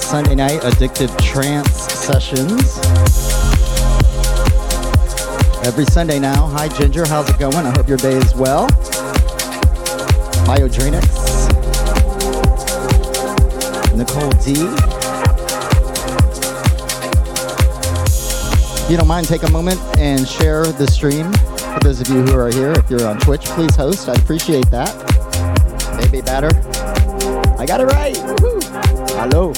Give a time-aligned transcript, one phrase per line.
[0.00, 2.78] Sunday night Addictive Trance Sessions.
[5.66, 6.46] Every Sunday now.
[6.46, 7.06] Hi, Ginger.
[7.06, 7.54] How's it going?
[7.54, 8.68] I hope your day is well.
[10.46, 11.04] Biodrenix.
[13.96, 14.54] Nicole D.
[18.84, 21.32] If you don't mind, take a moment and share the stream.
[21.32, 24.08] For those of you who are here, if you're on Twitch, please host.
[24.08, 24.94] I'd appreciate that.
[26.00, 26.48] Maybe better.
[27.58, 28.16] I got it right.
[28.16, 28.60] Woo-hoo.
[29.18, 29.52] Hello.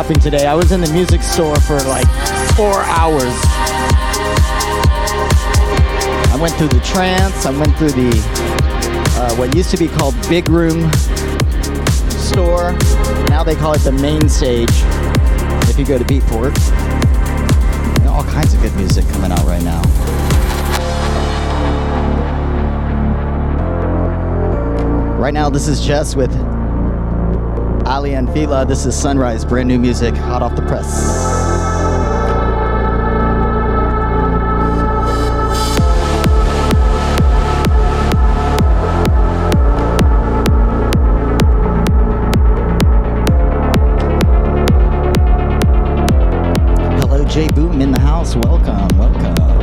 [0.00, 0.46] Shopping today.
[0.46, 2.06] I was in the music store for like
[2.56, 3.34] four hours.
[6.32, 7.44] I went through the trance.
[7.44, 8.10] I went through the
[9.16, 10.90] uh, what used to be called Big Room
[12.12, 12.72] store.
[13.28, 14.70] Now they call it the main stage.
[15.68, 16.56] If you go to Beatport,
[18.02, 19.82] know, all kinds of good music coming out right now.
[25.18, 26.32] Right now, this is Jess with
[27.90, 28.64] Ali and Fila.
[28.64, 31.28] This is Sunrise, brand new music, hot off the press.
[47.28, 48.34] J Boom in the house.
[48.34, 49.59] Welcome, welcome.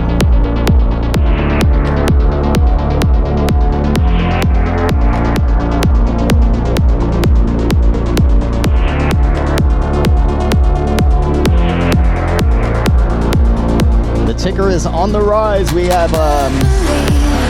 [14.88, 15.74] On the rise.
[15.74, 16.54] We have um,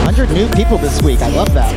[0.04, 1.20] 100 new people this week.
[1.20, 1.72] I love that.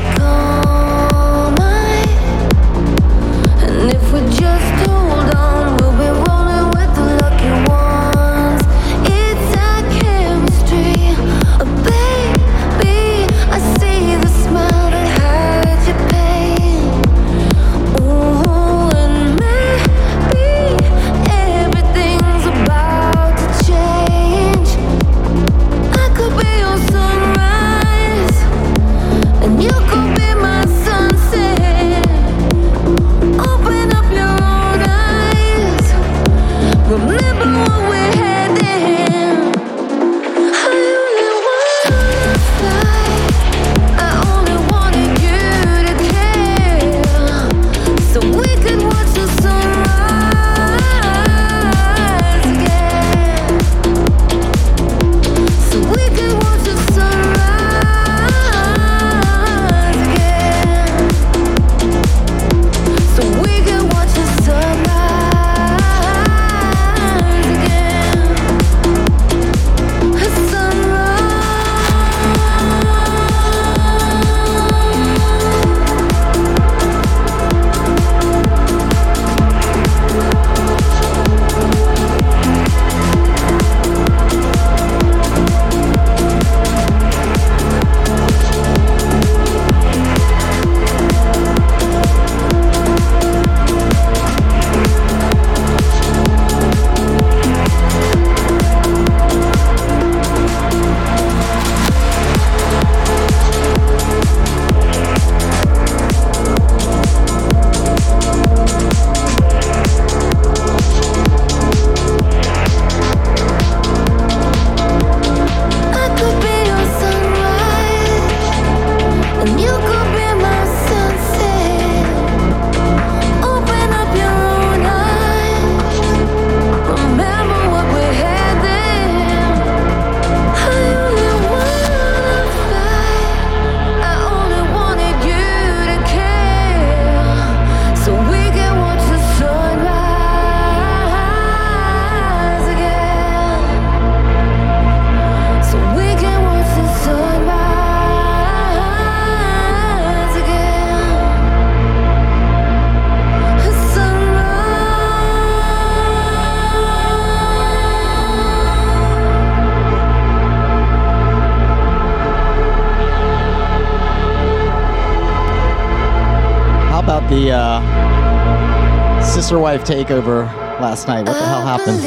[169.92, 170.46] Takeover
[170.80, 171.28] last night.
[171.28, 172.00] What the hell happened?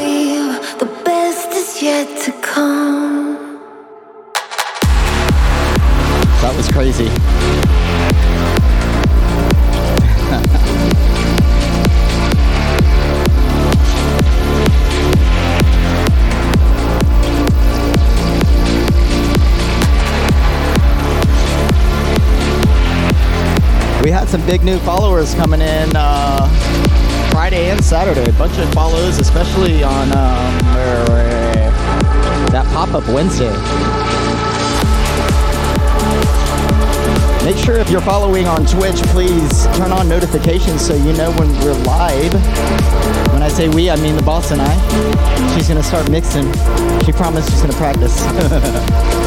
[0.79, 3.35] The best is yet to come.
[6.41, 7.05] That was crazy.
[24.03, 25.95] we had some big new followers coming in.
[25.95, 26.34] Uh,
[27.85, 28.27] Saturday.
[28.27, 30.57] A bunch of follows, especially on um,
[32.49, 33.53] that pop up Wednesday.
[37.45, 41.47] Make sure if you're following on Twitch, please turn on notifications so you know when
[41.59, 42.33] we're live.
[43.31, 45.53] When I say we, I mean the boss and I.
[45.53, 46.51] She's gonna start mixing.
[47.05, 48.19] She promised she's gonna practice.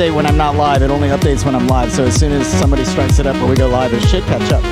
[0.00, 0.80] update when I'm not live.
[0.82, 1.92] It only updates when I'm live.
[1.92, 4.50] So as soon as somebody strikes it up or we go live, it should catch
[4.50, 4.64] up.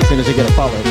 [0.00, 0.89] As soon as you get a follow.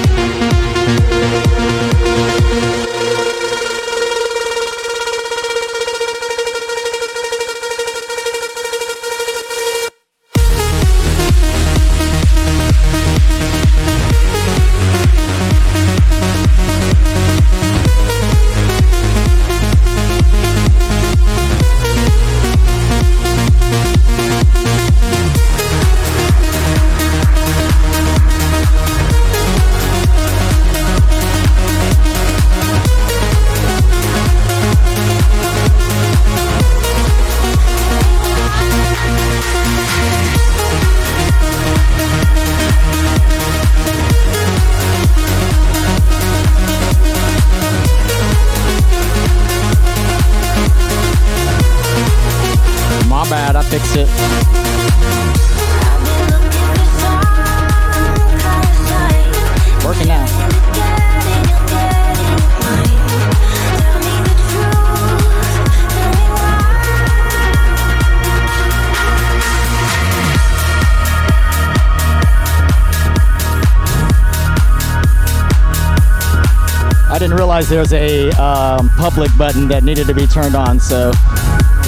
[77.59, 81.11] Didn't there was a um, public button that needed to be turned on, so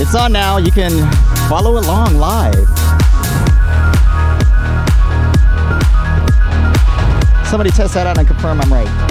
[0.02, 0.58] it's on now.
[0.58, 0.92] You can
[1.48, 2.68] follow along live.
[7.48, 9.11] Somebody test that out and confirm I'm right.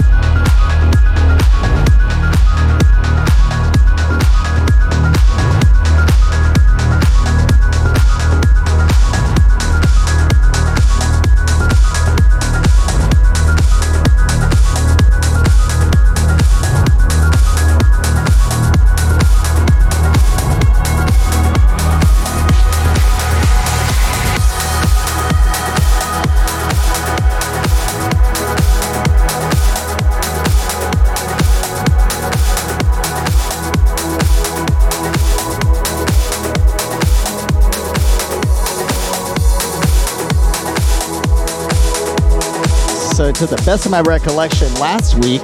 [43.41, 45.41] To the best of my recollection, last week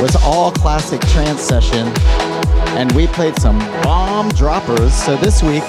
[0.00, 1.88] was all classic trance session,
[2.78, 4.94] and we played some bomb droppers.
[4.94, 5.64] So, this week,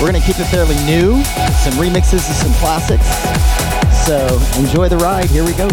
[0.00, 1.22] we're going to keep it fairly new,
[1.62, 3.06] some remixes and some classics.
[4.04, 4.26] So,
[4.58, 5.30] enjoy the ride.
[5.30, 5.68] Here we go.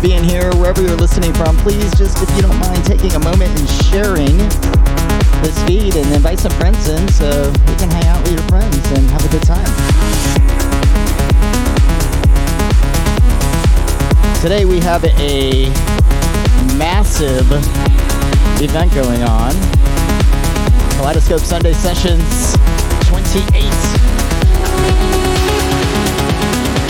[0.00, 1.56] Being here wherever you're listening from.
[1.58, 4.36] Please, just if you don't mind, taking a moment and sharing
[5.42, 8.76] this feed and invite some friends in so we can hang out with your friends
[8.92, 9.66] and have a good time.
[14.40, 15.68] Today we have a
[16.76, 17.50] massive
[18.62, 19.52] event going on.
[20.96, 22.56] Kaleidoscope Sunday Sessions
[23.08, 23.48] 28.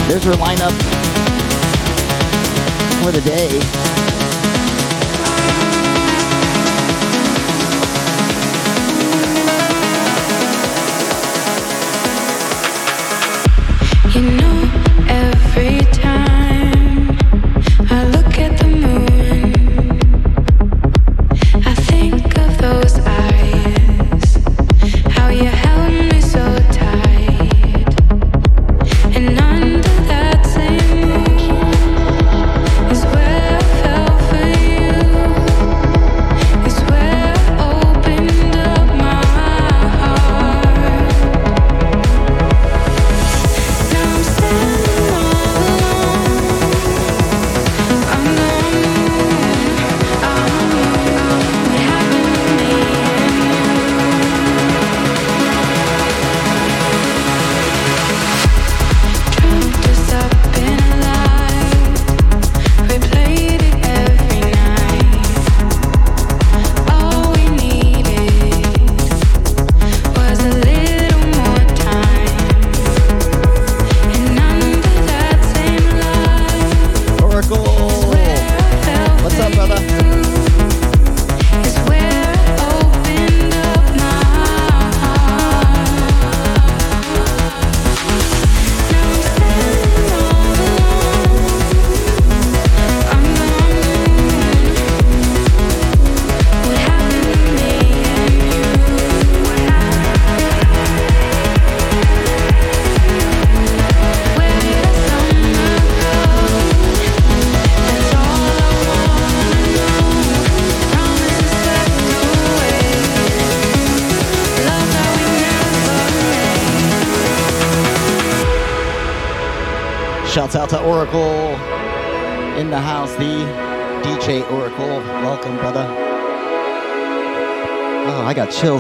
[0.08, 0.97] There's our lineup
[3.02, 3.87] for the day.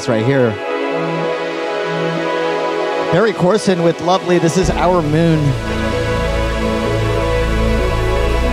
[0.08, 0.50] Right here.
[3.12, 4.38] Barry Corson with Lovely.
[4.38, 5.38] This is Our Moon.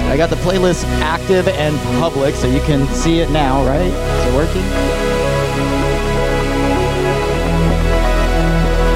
[0.09, 3.81] I got the playlist active and public, so you can see it now, right?
[3.81, 4.63] Is it working?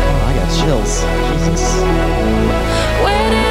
[0.05, 1.03] Oh, I got chills.
[1.31, 1.81] Jesus.
[3.03, 3.48] Where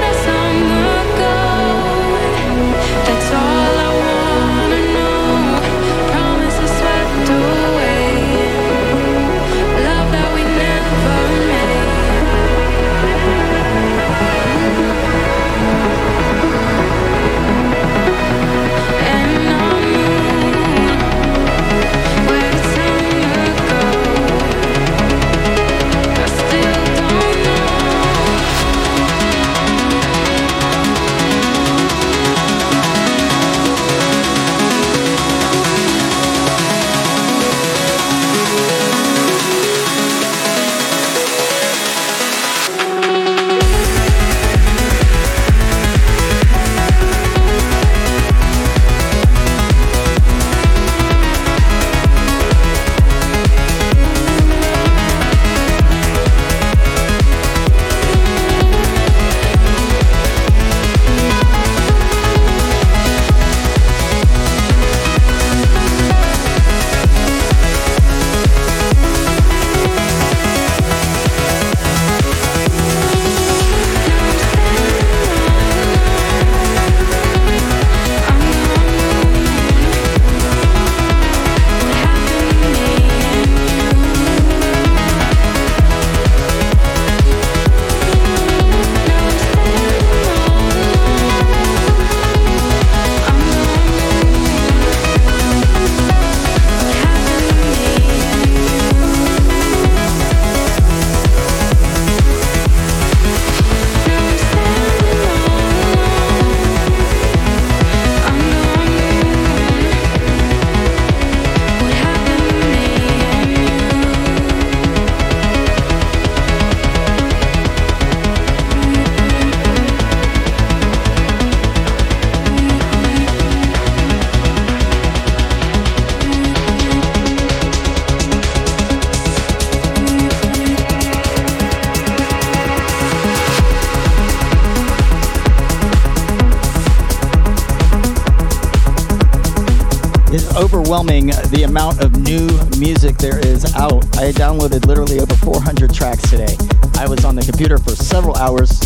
[140.98, 144.04] overwhelming the amount of new music there is out.
[144.16, 146.56] I downloaded literally over 400 tracks today.
[146.96, 148.80] I was on the computer for several hours.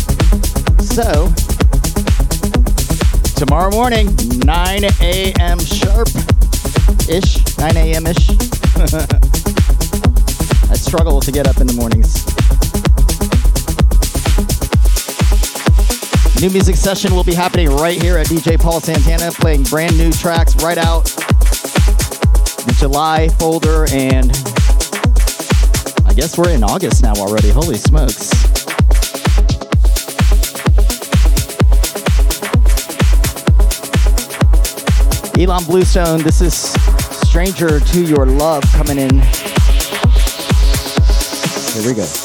[0.93, 1.33] So,
[3.35, 5.59] tomorrow morning, 9 a.m.
[5.59, 6.07] sharp
[7.09, 8.05] ish, 9 a.m.
[8.05, 8.29] ish.
[10.69, 12.23] I struggle to get up in the mornings.
[16.41, 20.11] New music session will be happening right here at DJ Paul Santana, playing brand new
[20.11, 21.22] tracks right out
[22.83, 24.29] July folder, and
[26.05, 27.49] I guess we're in August now already.
[27.49, 28.29] Holy smokes.
[35.39, 36.53] Ilan Bluestone, this is
[37.25, 39.21] Stranger to Your Love coming in.
[41.71, 42.22] Here we go.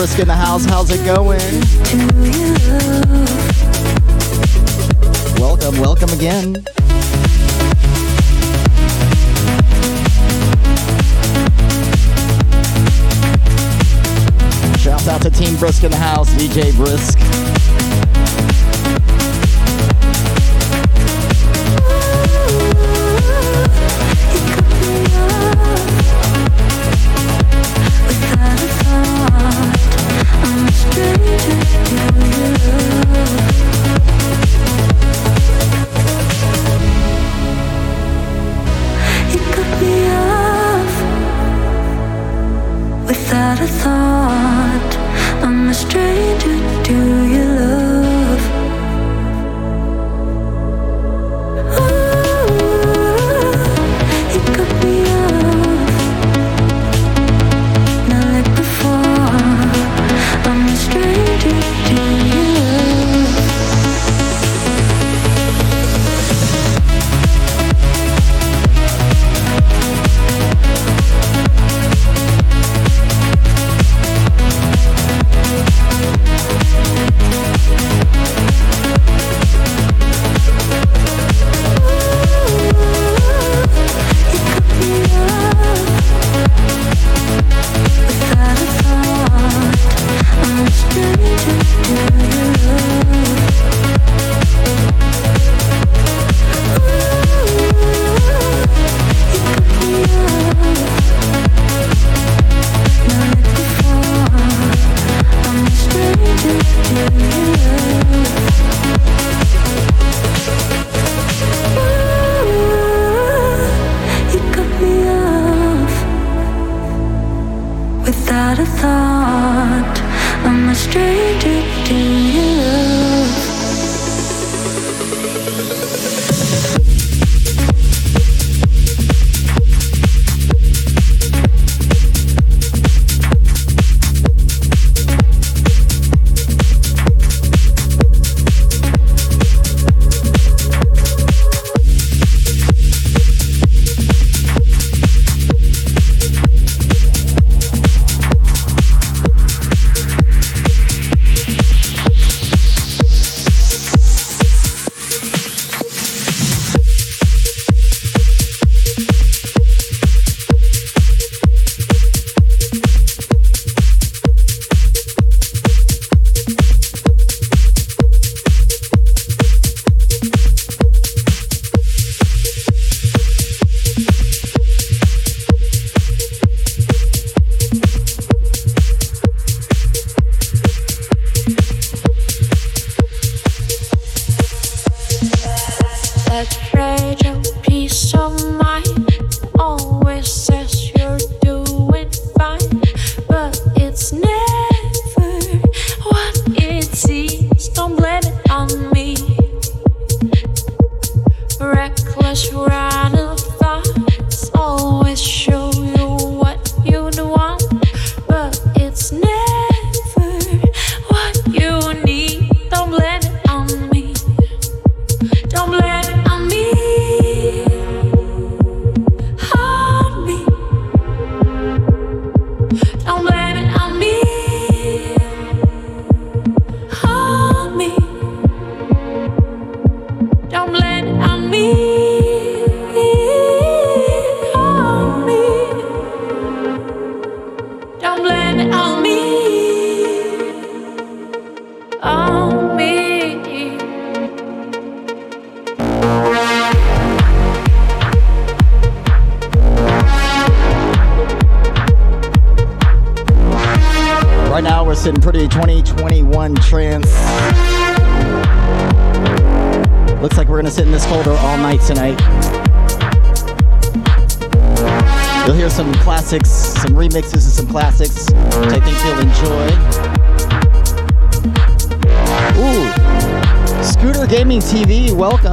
[0.00, 1.38] Brisk in the house, how's it going?
[5.38, 6.64] Welcome, welcome again.
[14.78, 17.18] Shout out to Team Brisk in the house, DJ Brisk.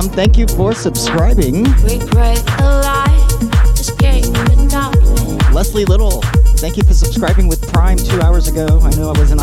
[0.07, 0.15] Welcome.
[0.15, 1.63] Thank you for subscribing.
[5.53, 6.21] Leslie Little,
[6.61, 8.79] thank you for subscribing with Prime two hours ago.
[8.83, 9.36] I know I wasn't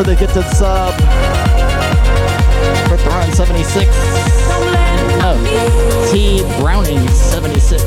[0.00, 0.94] for the gifted sub.
[2.88, 3.90] For Thron 76.
[5.22, 5.36] Oh,
[6.10, 7.84] T Browning 76.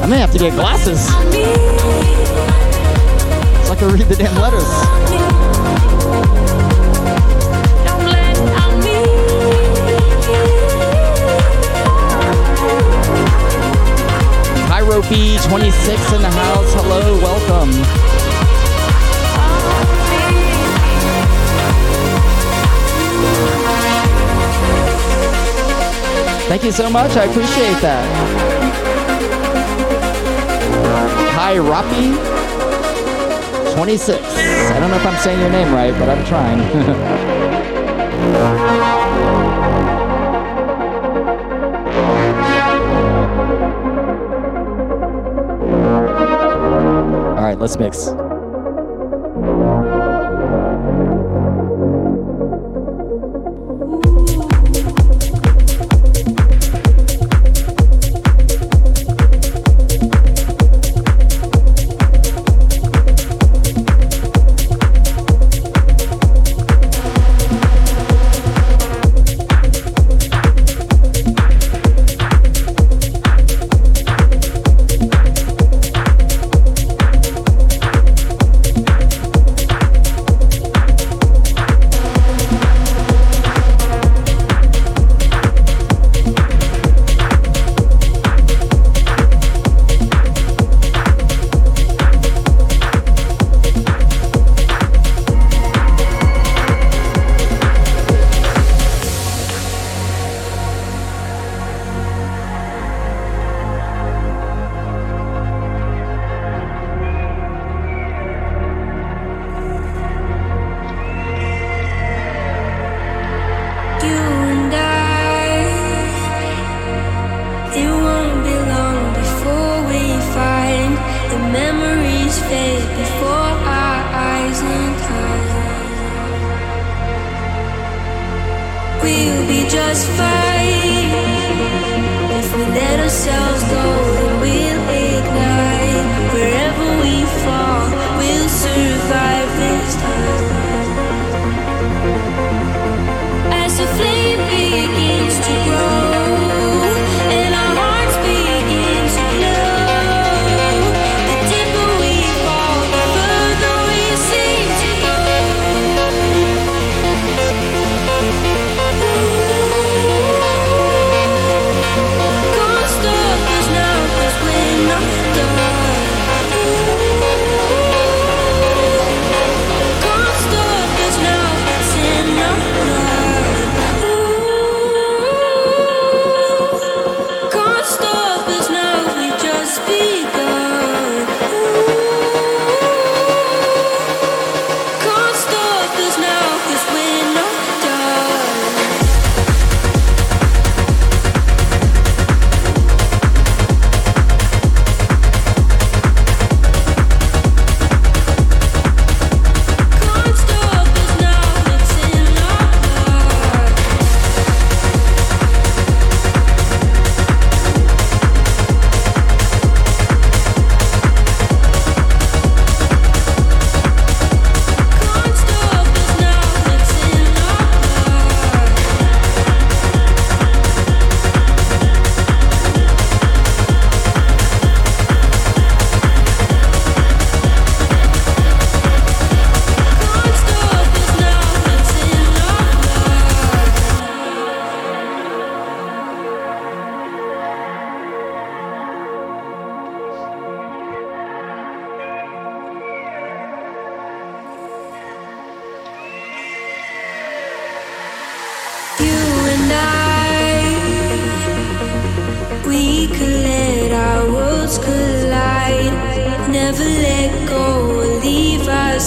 [0.00, 1.04] I may have to get glasses
[3.66, 4.62] so I can read the damn letters.
[14.68, 16.72] Pyro B26 in the house.
[16.74, 18.17] Hello, welcome.
[26.48, 27.14] Thank you so much.
[27.14, 28.02] I appreciate that.
[31.34, 32.14] Hi, Roppy.
[33.74, 34.18] 26.
[34.18, 36.60] I don't know if I'm saying your name right, but I'm trying.
[47.36, 48.08] All right, let's mix.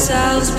[0.02, 0.51] ourselves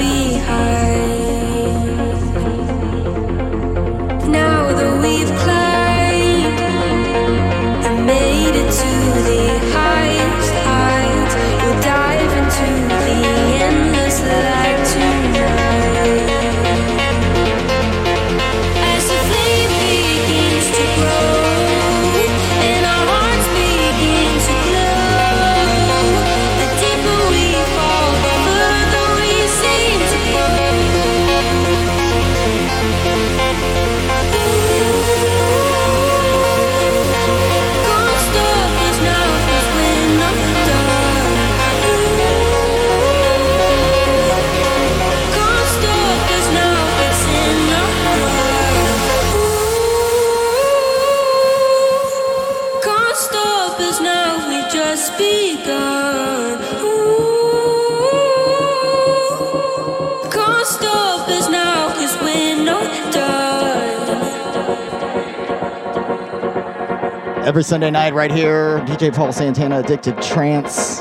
[67.52, 68.78] every Sunday night right here.
[68.86, 71.00] DJ Paul Santana, Addicted Trance.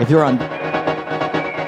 [0.00, 0.40] If you're on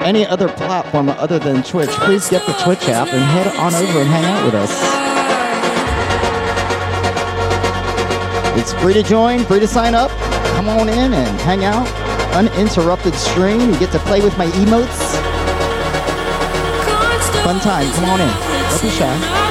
[0.01, 3.99] any other platform other than Twitch, please get the Twitch app and head on over
[3.99, 4.71] and hang out with us.
[8.57, 10.09] It's free to join, free to sign up.
[10.55, 11.85] Come on in and hang out.
[12.33, 13.59] Uninterrupted stream.
[13.59, 15.15] You get to play with my emotes.
[17.43, 17.91] Fun time.
[17.91, 18.29] Come on in.
[18.69, 19.46] Don't be shy.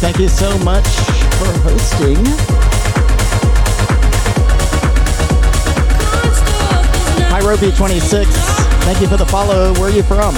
[0.00, 0.86] Thank you so much
[1.38, 2.16] for hosting.
[7.30, 8.26] Hi, Ropey26.
[8.84, 9.72] Thank you for the follow.
[9.74, 10.34] Where are you from?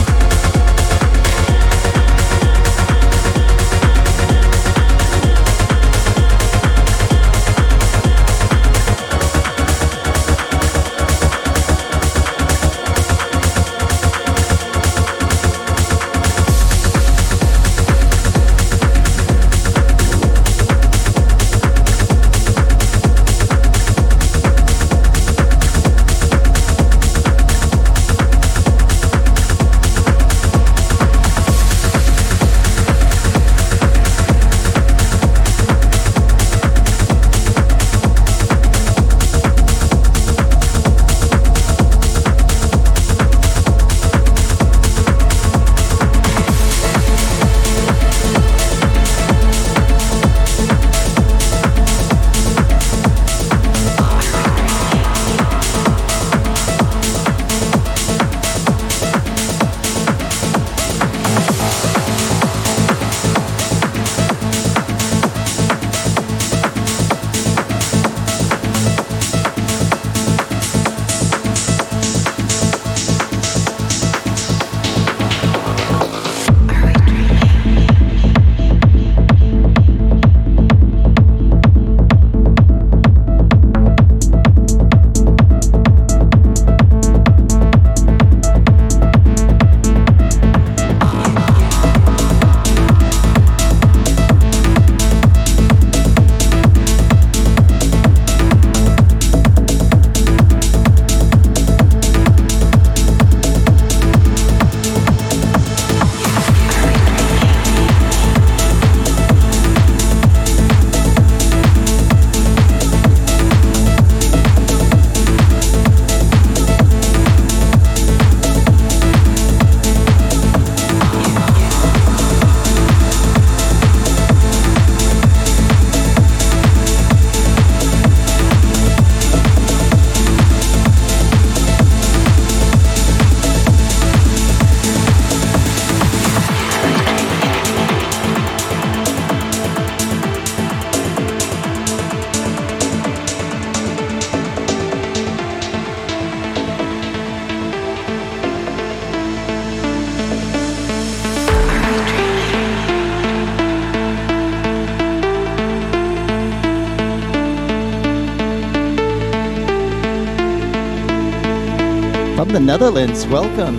[162.81, 163.27] Netherlands.
[163.27, 163.77] Welcome.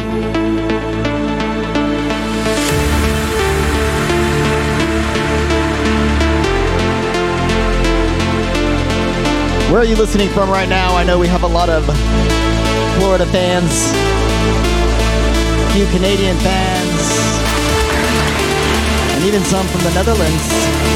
[9.72, 10.96] Where are you listening from right now?
[10.96, 11.84] I know we have a lot of
[13.00, 13.90] Florida fans,
[15.66, 17.02] a few Canadian fans,
[19.16, 20.46] and even some from the Netherlands.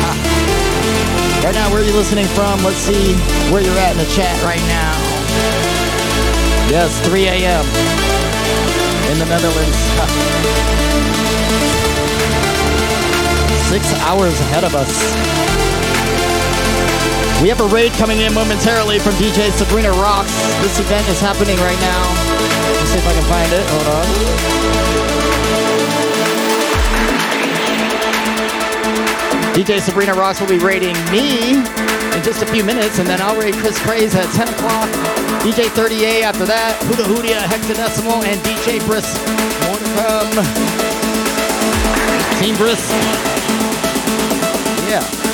[0.05, 1.41] Ah.
[1.43, 2.63] Right now, where are you listening from?
[2.63, 3.15] Let's see
[3.51, 5.04] where you're at in the chat right now.
[6.67, 7.63] Yes, 3 a.m.
[9.11, 9.77] in the Netherlands.
[13.69, 14.89] Six hours ahead of us.
[17.41, 20.33] We have a raid coming in momentarily from DJ Sabrina Rocks.
[20.61, 22.01] This event is happening right now.
[22.73, 23.63] Let's see if I can find it.
[23.69, 24.05] Hold on.
[29.53, 33.37] DJ Sabrina Rocks will be raiding me in just a few minutes, and then I'll
[33.37, 34.89] raid Chris Praise at 10 o'clock.
[35.45, 39.15] DJ 30A after that, Huda Hoodia, Hexadecimal, and DJ Brisk.
[39.67, 40.41] More to come.
[42.41, 42.89] Team Brisk.
[44.89, 45.24] Yeah.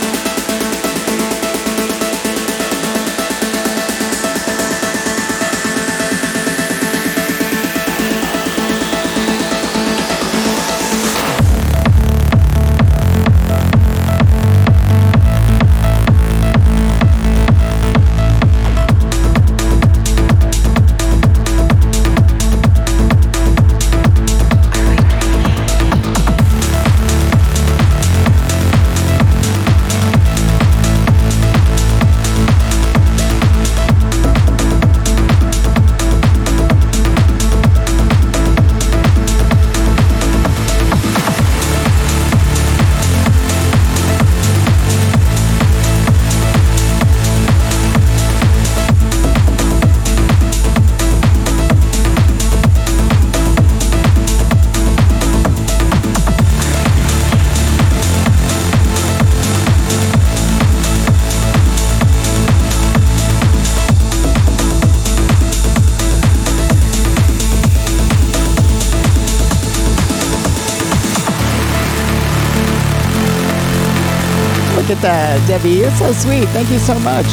[75.01, 75.69] That, Debbie.
[75.69, 76.47] You're so sweet.
[76.49, 77.25] Thank you so much.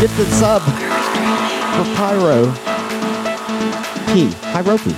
[0.00, 2.52] Gifted sub for Pyro.
[4.12, 4.28] P.
[4.52, 4.94] Pyropi.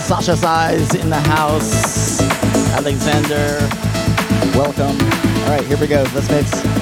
[0.00, 2.20] Sasha's Eyes in the house.
[2.72, 3.58] Alexander,
[4.56, 4.96] welcome.
[5.44, 6.04] All right, here we go.
[6.14, 6.75] Let's mix.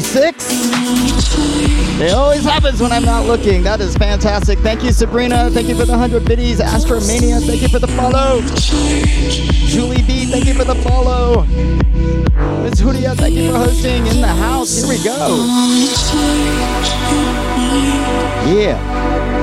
[0.00, 0.48] 36.
[2.00, 3.62] It always happens when I'm not looking.
[3.62, 4.58] That is fantastic.
[4.58, 5.50] Thank you, Sabrina.
[5.50, 6.58] Thank you for the 100 biddies.
[6.58, 8.40] Astromania, thank you for the follow.
[9.68, 11.42] Julie B, thank you for the follow.
[12.62, 14.80] Miss Hudia, thank you for hosting in the house.
[14.80, 15.46] Here we go.
[18.50, 19.33] Yeah.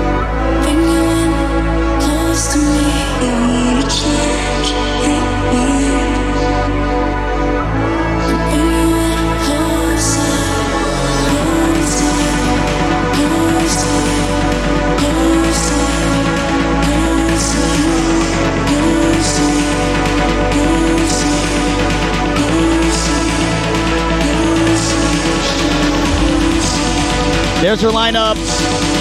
[27.71, 28.35] There's your lineup.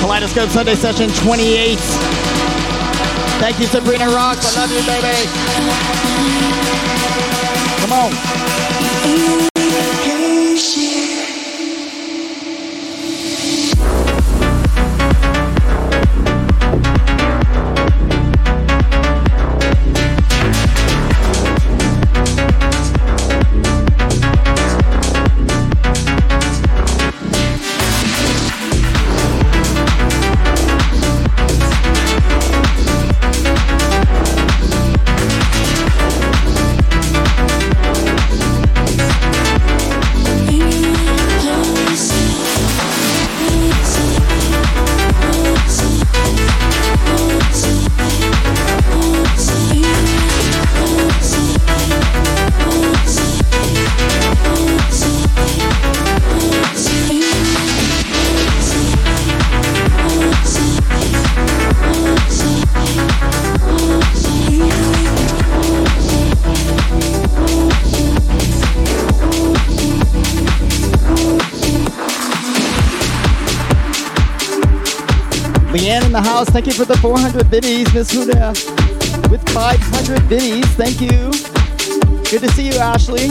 [0.01, 1.77] Kaleidoscope Sunday Session 28.
[3.41, 4.57] Thank you, Sabrina Rocks.
[4.57, 5.27] I love you, baby.
[7.81, 9.50] Come on.
[76.49, 77.93] Thank you for the 400 biddies.
[77.93, 78.55] Miss Huda
[79.31, 81.33] with 500 biddies, thank you.
[82.31, 83.29] Good to see you, Ashley.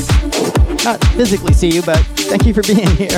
[0.83, 1.99] Not physically see you, but
[2.29, 3.17] thank you for being here.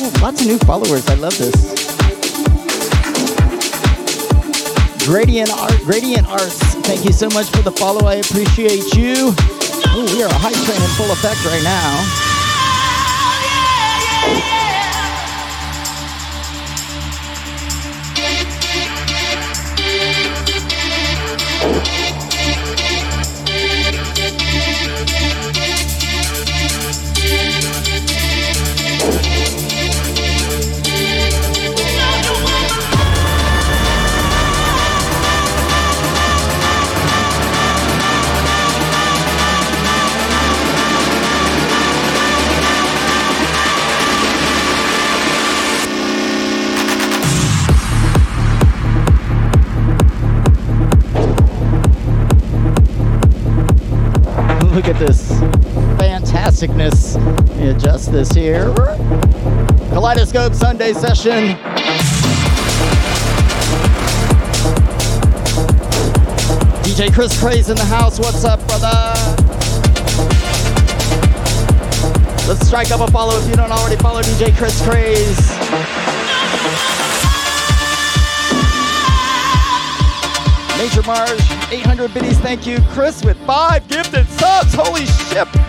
[0.00, 1.08] Ooh, lots of new followers.
[1.08, 1.54] I love this.
[5.06, 6.58] Gradient Art, Gradient Arts.
[6.86, 8.06] Thank you so much for the follow.
[8.06, 9.34] I appreciate you.
[9.96, 12.04] Ooh, we are a hype train in full effect right now.
[14.26, 14.53] Oh,
[56.66, 57.48] fantasticness.
[57.48, 58.72] Let me adjust this here.
[59.90, 61.56] Kaleidoscope Sunday session.
[66.82, 68.18] DJ Chris Craze in the house.
[68.18, 69.12] What's up, brother?
[72.46, 75.50] Let's strike up a follow if you don't already follow DJ Chris Craze.
[80.76, 82.78] Major Marge, 800 biddies, thank you.
[82.90, 85.63] Chris with five gifted subs, holy shit.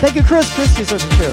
[0.00, 0.52] Thank you, Chris.
[0.54, 1.32] Chris deserves a cheer.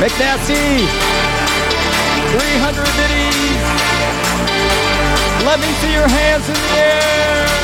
[0.00, 0.86] McNasty,
[2.30, 3.03] 300 biddies.
[5.54, 7.63] Let me see your hands in the air.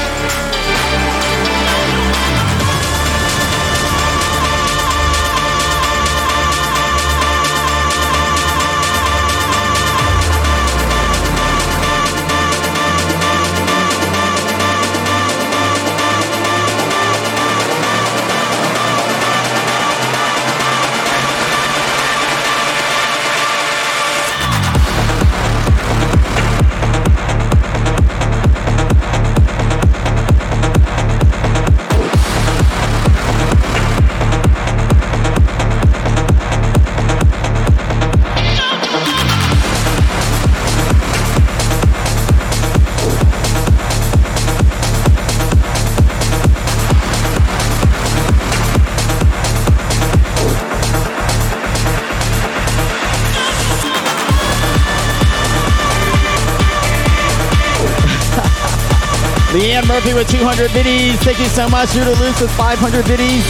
[59.90, 61.16] Murphy with 200 biddies.
[61.24, 61.90] Thank you so much.
[61.90, 63.42] Judah Luce with 500 biddies.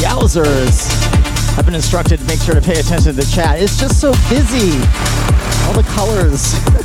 [0.00, 0.86] Yowzers.
[1.58, 3.60] I've been instructed to make sure to pay attention to the chat.
[3.60, 4.78] It's just so busy.
[5.66, 6.54] All the colors.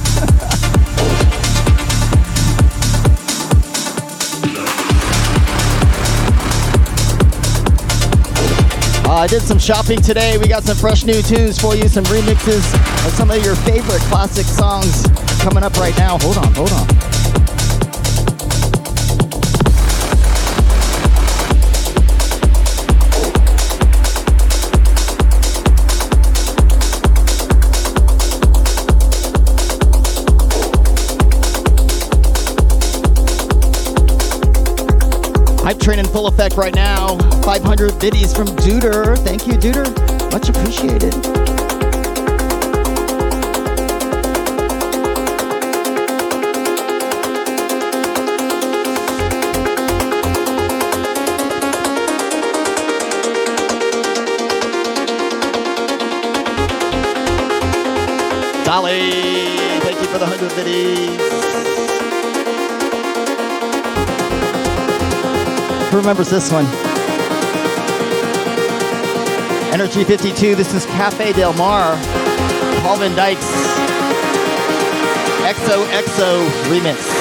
[9.18, 10.38] I did some shopping today.
[10.38, 12.74] We got some fresh new tunes for you, some remixes
[13.06, 15.08] of some of your favorite classic songs
[15.42, 16.20] coming up right now.
[16.20, 16.97] Hold on, hold on.
[35.68, 37.18] Hype train in full effect right now.
[37.42, 39.18] 500 biddies from Duder.
[39.18, 39.84] Thank you, Duder.
[40.32, 41.12] Much appreciated.
[58.64, 59.12] Dolly,
[59.82, 61.67] thank you for the 100 biddies.
[65.98, 66.66] Remembers this one?
[69.74, 71.96] Energy 52, this is Cafe Del Mar.
[72.84, 73.48] Paul Van Dyk's
[75.42, 77.17] XOXO remix.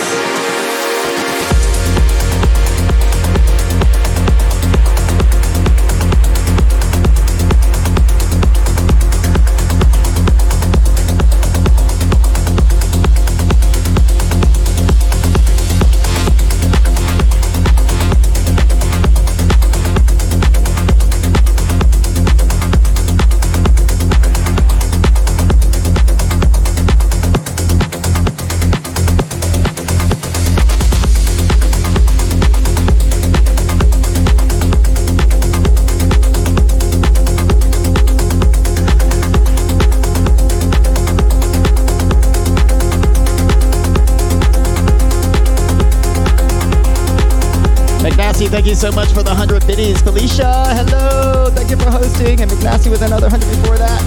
[48.66, 50.02] Thank you so much for the 100 biddies.
[50.02, 51.48] Felicia, hello.
[51.50, 52.40] Thank you for hosting.
[52.40, 54.02] And McNasty with another 100 before that.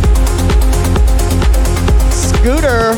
[2.11, 2.91] Scooter.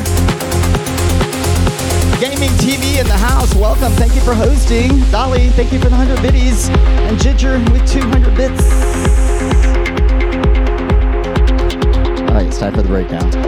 [2.20, 3.54] Gaming TV in the house.
[3.54, 3.92] Welcome.
[3.94, 5.02] Thank you for hosting.
[5.12, 6.68] Dolly, thank you for the 100 biddies.
[6.70, 8.66] And Ginger with 200 bits.
[12.22, 13.41] All right, it's time for the breakdown.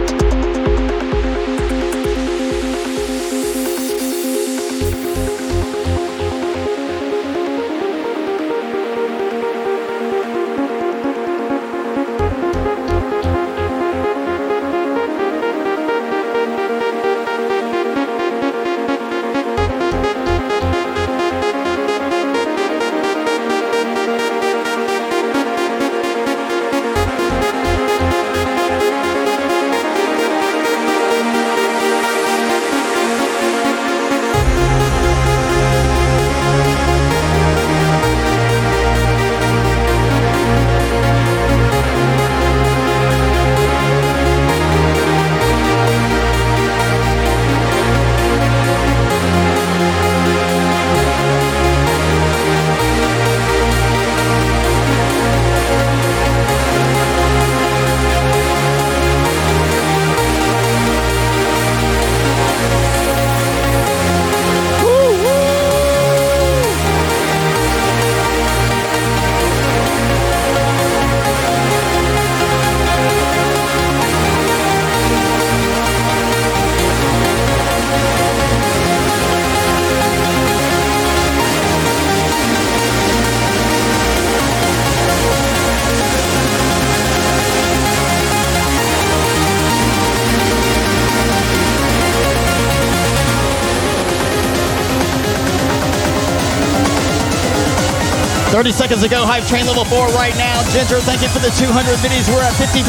[98.64, 100.56] Thirty seconds ago, Hype Train level four right now.
[100.72, 102.32] Ginger, thank you for the 200 biddies.
[102.32, 102.80] We're at 50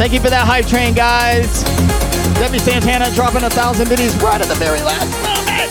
[0.00, 1.62] Thank you for that hype train, guys.
[2.40, 5.68] Debbie Santana dropping a thousand biddies right at the very last moment.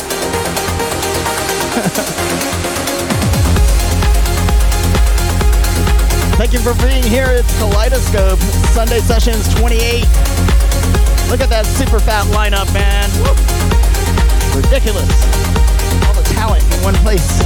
[6.38, 7.34] Thank you for being here.
[7.42, 8.38] It's Kaleidoscope
[8.70, 10.06] Sunday Sessions 28.
[11.34, 13.10] Look at that super fat lineup, man.
[13.26, 13.34] Woo.
[14.54, 15.10] Ridiculous.
[16.06, 17.42] All the talent in one place.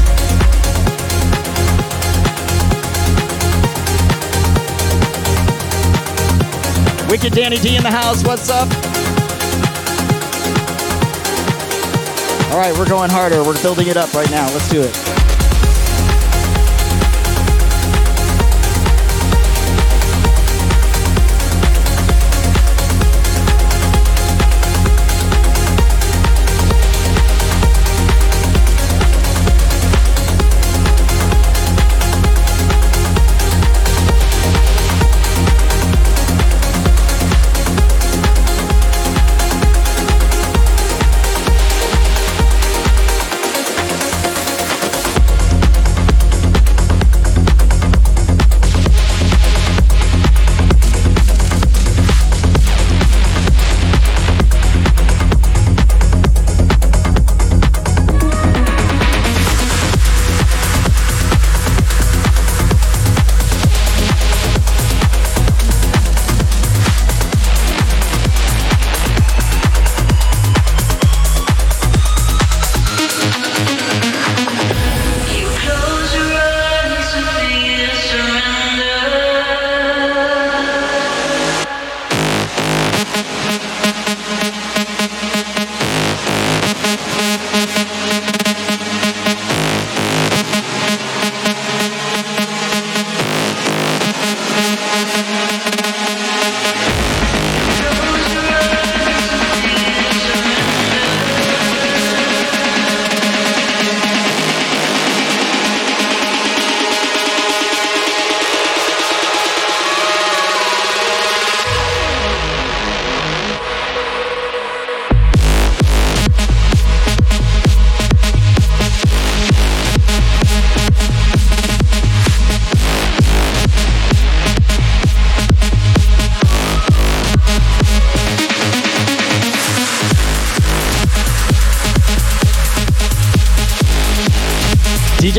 [7.14, 8.24] Wicked Danny D in the house.
[8.24, 8.68] What's up?
[12.52, 13.44] All right, we're going harder.
[13.44, 14.52] We're building it up right now.
[14.52, 15.03] Let's do it.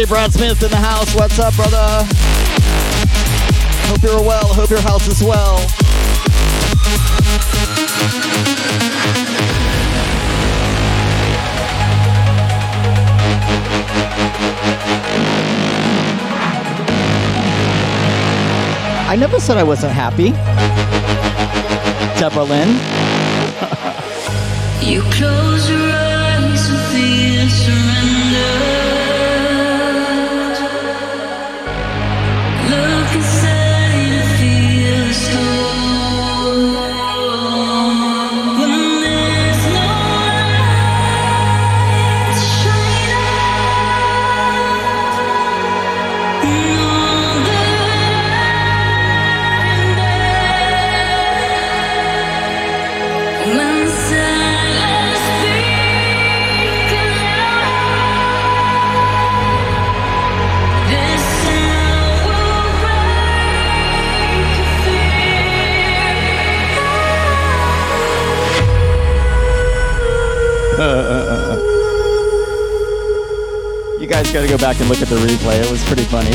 [0.07, 1.15] Brad Smith in the house.
[1.15, 1.79] What's up, brother?
[3.87, 4.53] Hope you're well.
[4.53, 5.57] Hope your house is well.
[19.09, 20.31] I never said I wasn't happy.
[22.19, 22.69] Deborah Lynn.
[24.85, 25.84] You close your
[74.75, 75.63] back and look at the replay.
[75.63, 76.31] It was pretty funny.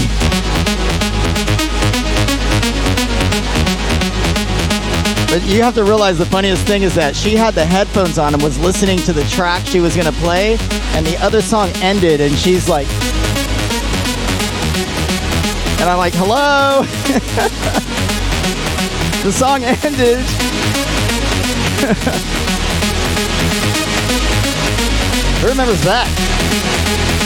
[5.28, 8.34] But you have to realize the funniest thing is that she had the headphones on
[8.34, 10.57] and was listening to the track she was going to play,
[10.95, 12.88] and the other song ended, and she's like,
[15.80, 16.84] and I'm like, hello?
[19.24, 20.20] the song ended.
[25.41, 27.19] Who remembers that?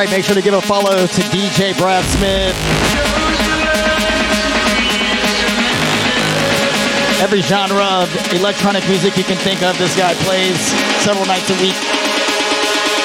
[0.00, 0.10] right.
[0.10, 2.56] Make sure to give a follow to DJ Brad Smith.
[7.20, 10.58] Every genre of electronic music you can think of, this guy plays
[11.04, 11.76] several nights a week.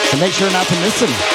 [0.10, 1.35] So make sure not to miss him.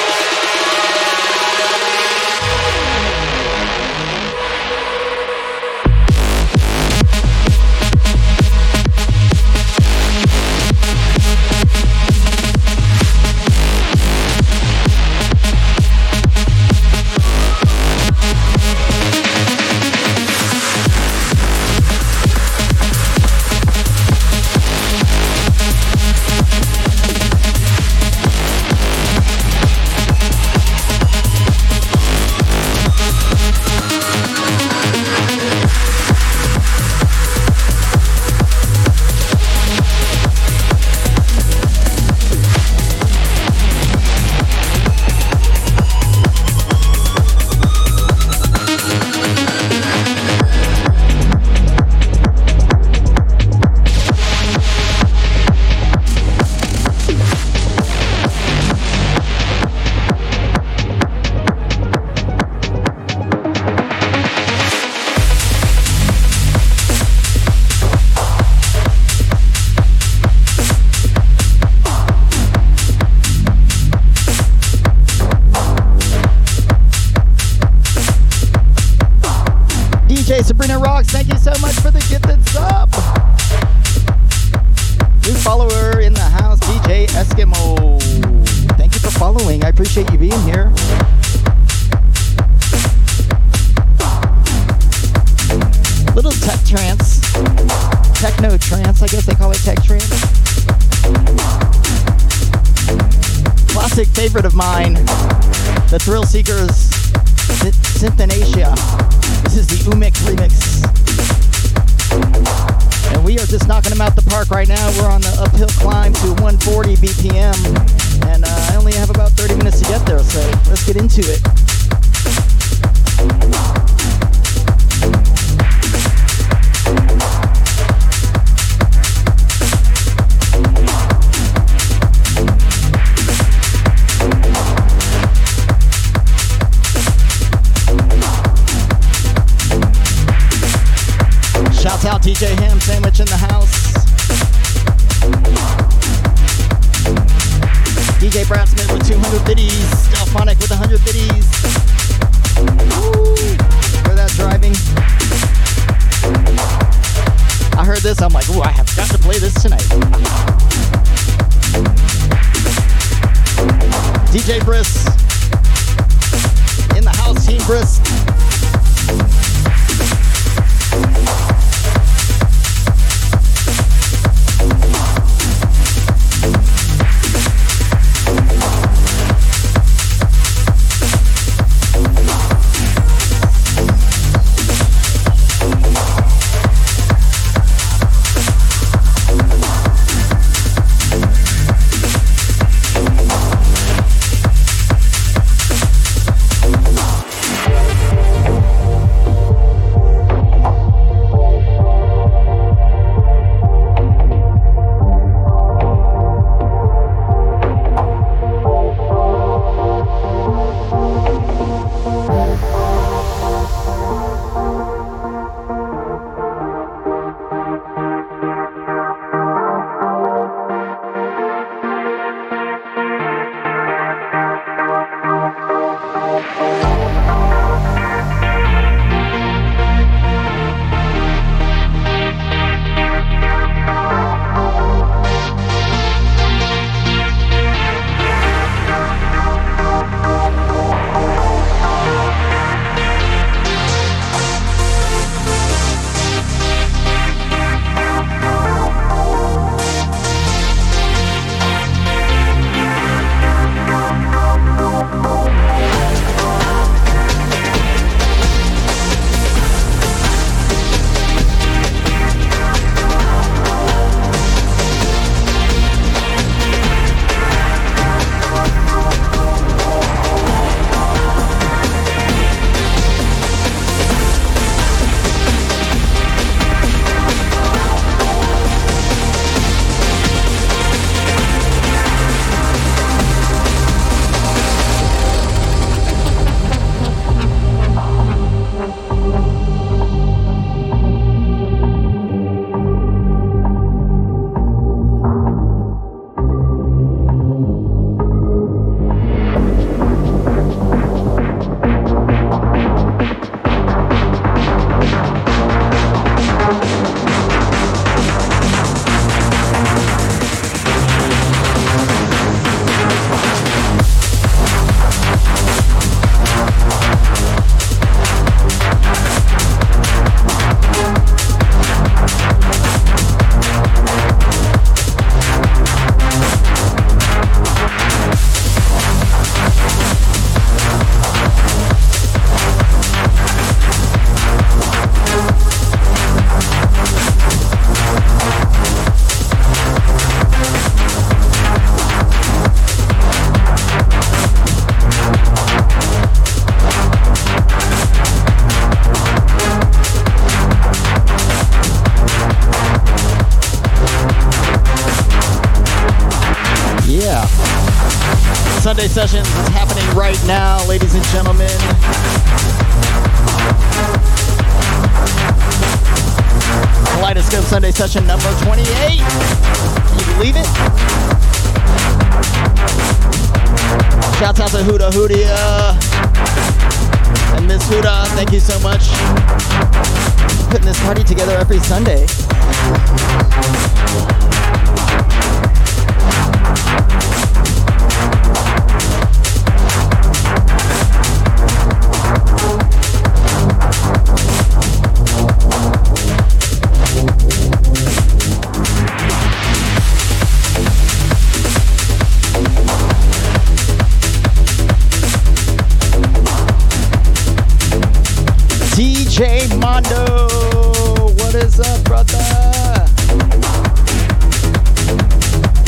[411.83, 412.37] Up, brother?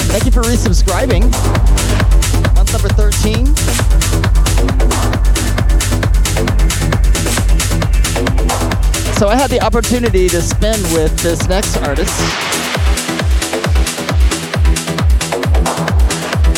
[0.09, 1.31] Thank you for resubscribing.
[2.55, 3.45] Month number 13.
[9.17, 12.13] So I had the opportunity to spin with this next artist.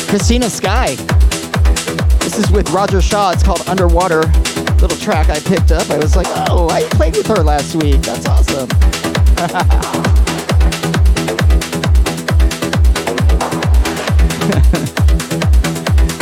[0.10, 0.96] Christina Sky.
[2.20, 3.32] This is with Roger Shah.
[3.32, 4.22] It's called Underwater.
[4.82, 5.90] Little track I picked up.
[5.90, 8.02] I was like, oh, I played with her last week.
[8.02, 8.70] That's awesome.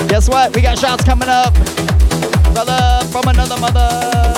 [0.10, 0.54] Guess what?
[0.54, 1.54] We got shots coming up.
[2.54, 3.88] Brother from another mother,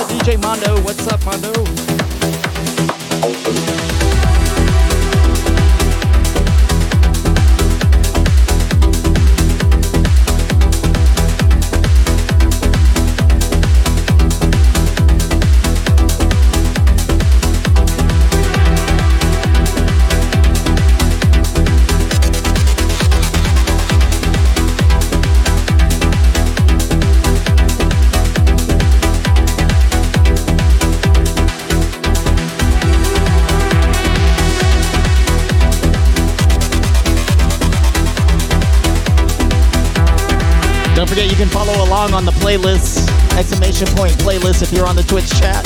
[0.08, 0.80] DJ Mondo.
[0.82, 1.95] What's up, Mondo?
[41.16, 45.02] Forget you can follow along on the playlist, exclamation point playlist if you're on the
[45.04, 45.64] Twitch chat.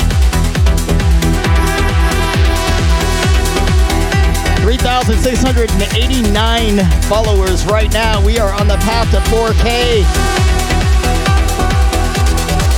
[4.63, 8.23] 3,689 followers right now.
[8.25, 10.05] We are on the path to 4K.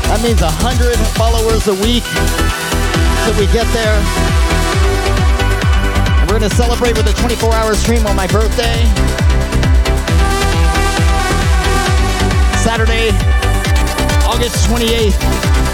[0.09, 2.03] That means 100 followers a week
[3.21, 4.01] till we get there.
[6.17, 9.22] And we're going to celebrate with a 24 hour stream on my birthday.
[12.63, 13.09] Saturday,
[14.25, 15.72] August 28th.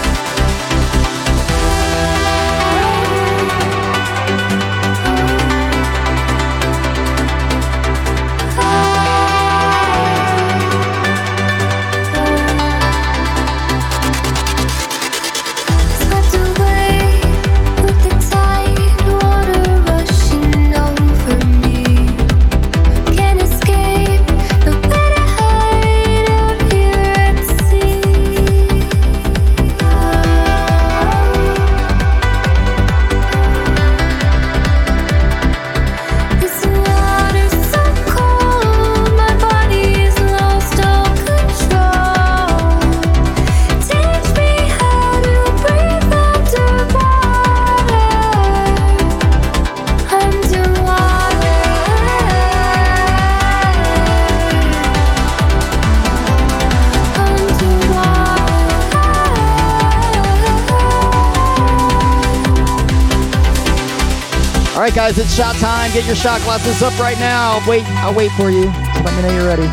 [64.90, 65.92] Right, guys, it's shot time.
[65.92, 67.60] Get your shot glasses up right now.
[67.68, 68.64] Wait, I'll wait for you.
[68.64, 69.68] So let me know you're ready.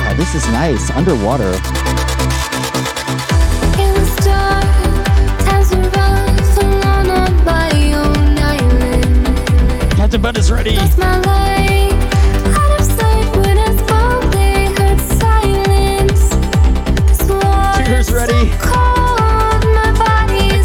[0.00, 0.90] Ah, this is nice.
[0.90, 1.52] Underwater.
[3.78, 4.64] In the dark,
[5.46, 8.36] times we run alone on my own.
[9.96, 10.76] Captain Bud is ready.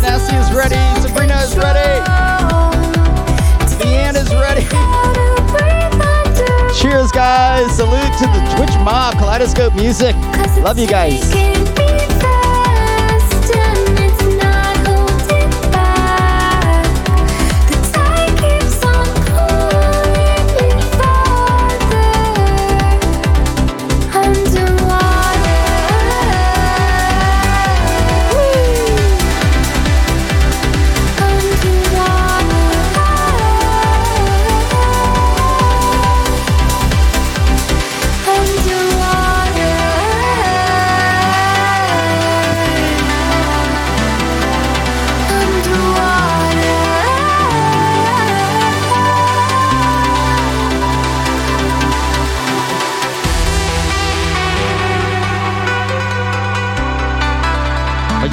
[0.01, 0.75] Nasty is ready.
[1.01, 2.03] Sabrina is ready.
[4.43, 4.61] ready.
[4.61, 6.73] How to breathe underwater.
[6.73, 7.75] Cheers, guys.
[7.75, 10.15] Salute to the Twitch mob, Kaleidoscope Music.
[10.61, 11.21] Love you guys.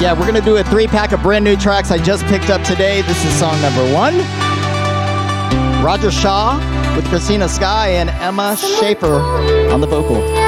[0.01, 2.63] Yeah, we're gonna do a three pack of brand new tracks I just picked up
[2.63, 3.03] today.
[3.03, 4.17] This is song number one.
[5.85, 6.57] Roger Shah
[6.95, 9.17] with Christina Sky and Emma Schaefer
[9.71, 10.40] on the vocal.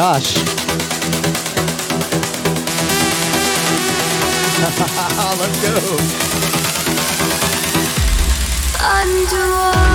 [0.00, 0.34] Gosh.
[5.38, 5.76] Let's go.
[8.82, 9.89] Underwater.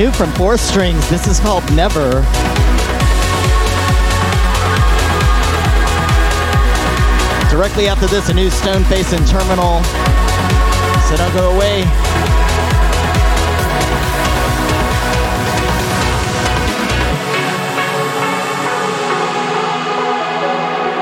[0.00, 1.06] New from Four Strings.
[1.10, 2.22] This is called Never.
[7.50, 9.84] Directly after this, a new Stoneface and Terminal.
[11.04, 11.82] So don't go away.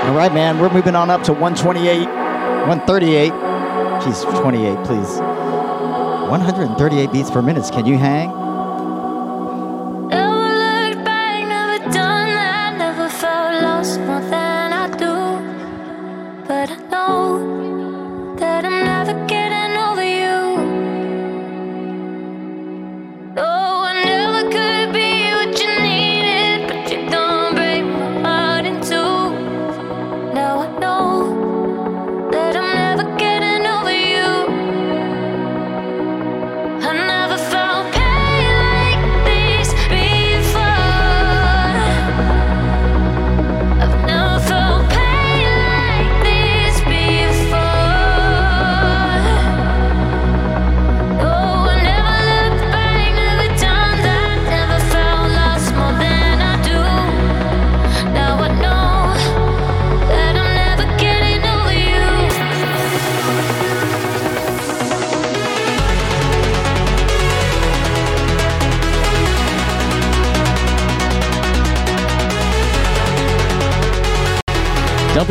[0.09, 2.05] All right, man, we're moving on up to 128,
[2.67, 3.33] 138.
[4.03, 5.21] Jeez, 28, please.
[6.31, 7.71] 138 beats per minute.
[7.73, 8.48] Can you hang?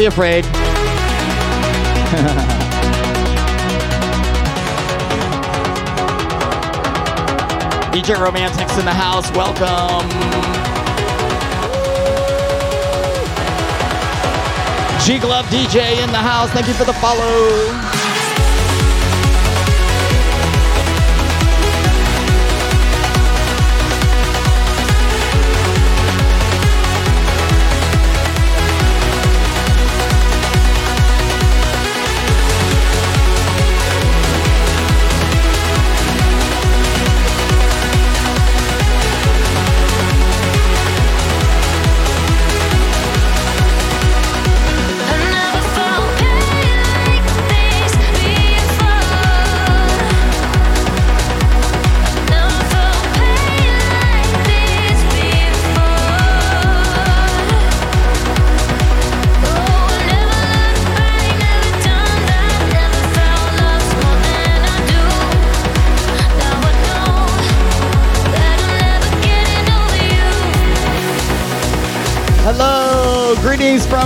[0.08, 0.44] Afraid.
[7.94, 9.30] DJ Romantics in the house.
[9.32, 10.08] Welcome.
[15.06, 16.50] G Glove DJ in the house.
[16.52, 17.97] Thank you for the follow.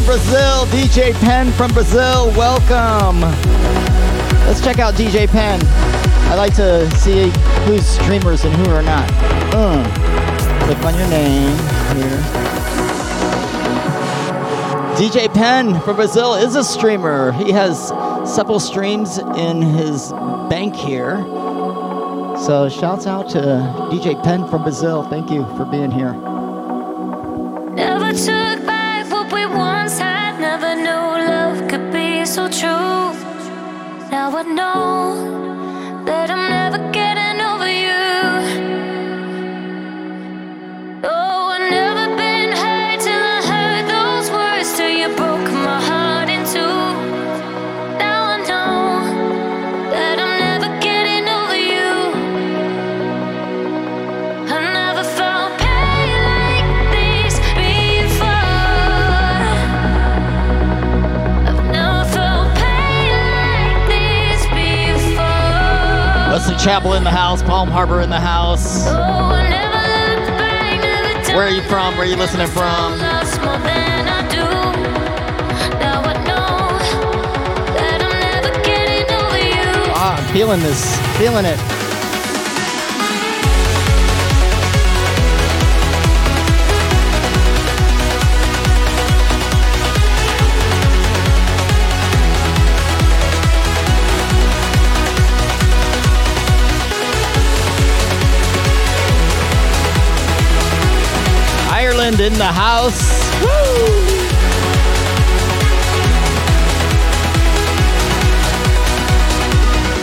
[0.01, 0.65] From Brazil.
[0.67, 3.21] DJ Pen from Brazil, welcome.
[4.47, 5.59] Let's check out DJ Pen.
[6.31, 7.29] I like to see
[7.65, 9.09] who's streamers and who are not.
[9.53, 9.83] Uh,
[10.65, 11.57] click on your name
[11.97, 12.17] here.
[14.97, 17.31] DJ Pen from Brazil is a streamer.
[17.33, 17.89] He has
[18.33, 20.11] several streams in his
[20.49, 21.17] bank here.
[22.45, 23.39] So shouts out to
[23.91, 25.03] DJ Pen from Brazil.
[25.03, 26.30] Thank you for being here.
[34.33, 35.50] I know
[66.63, 68.85] Chapel in the house, Palm Harbor in the house.
[71.33, 71.95] Where are you from?
[71.95, 72.93] Where are you listening from?
[80.03, 81.80] Ah, I'm feeling this, feeling it.
[102.11, 103.09] In the house.
[103.41, 103.47] Woo!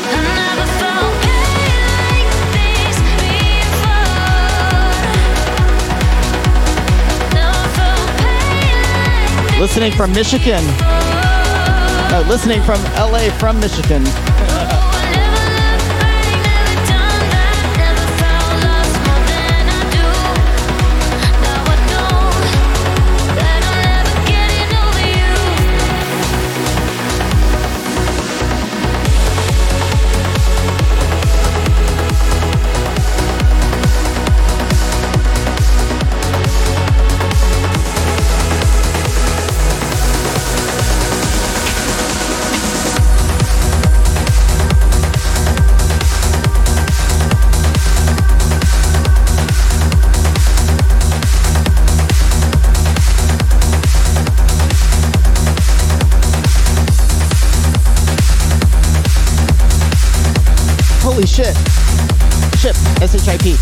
[0.09, 1.53] I never felt pain
[2.17, 4.09] like this before.
[7.35, 8.73] Never felt pain
[9.37, 10.65] like this Listening from Michigan.
[12.11, 14.03] No, listening from LA from Michigan.
[63.15, 63.53] S-H-I-P.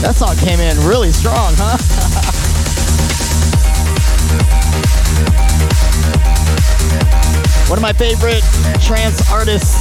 [0.00, 1.76] that song came in really strong, huh?
[7.68, 8.44] One of my favorite
[8.80, 9.74] trance artists,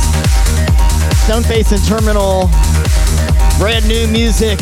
[1.28, 2.50] Stoneface and Terminal.
[3.60, 4.58] Brand new music.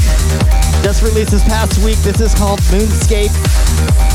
[0.83, 1.99] Just released this past week.
[1.99, 4.08] This is called Moonscape.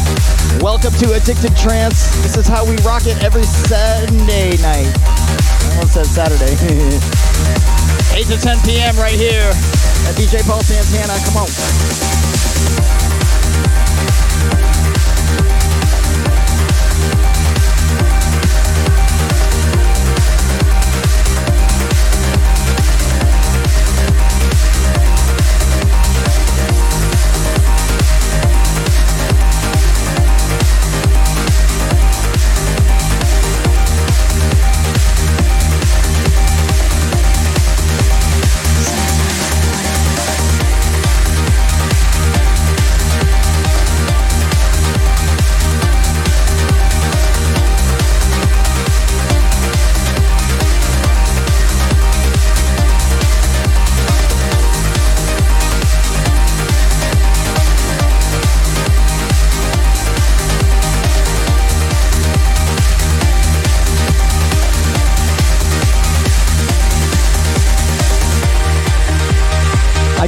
[0.61, 2.09] Welcome to Addicted Trance.
[2.23, 4.91] This is how we rock it every Sunday night.
[4.97, 6.55] I almost said Saturday.
[8.17, 8.97] 8 to 10 p.m.
[8.97, 11.19] right here at DJ Paul Santana.
[11.25, 13.04] Come on.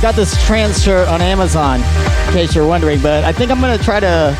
[0.06, 3.76] Got this trans shirt on Amazon, in case you're wondering, but I think I'm gonna
[3.76, 4.36] try to